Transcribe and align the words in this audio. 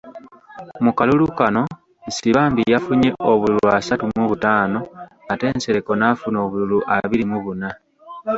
Mu 0.83 0.91
kalulu 0.97 1.25
kano, 1.37 1.63
Nsibambi 2.07 2.61
yafunye 2.73 3.09
obululu 3.31 3.67
asatu 3.77 4.03
mu 4.17 4.25
butaano 4.31 4.79
ate 5.31 5.45
Nsereko 5.55 5.91
n’afuna 5.95 6.37
obululu 6.45 6.77
abiri 6.95 7.25
mu 7.31 7.39
buna. 7.45 7.69